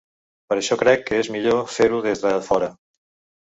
Per 0.53 0.55
això 0.61 0.77
crec 0.81 1.03
que 1.09 1.19
és 1.25 1.29
millor 1.35 1.61
fer-ho 1.75 2.01
des 2.07 2.25
de 2.25 2.33
fora. 2.49 2.73